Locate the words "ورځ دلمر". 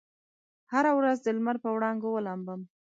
0.99-1.55